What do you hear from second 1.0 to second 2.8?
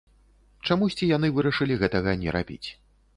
яны вырашылі гэтага не рабіць.